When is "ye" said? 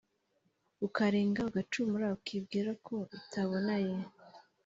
3.85-3.97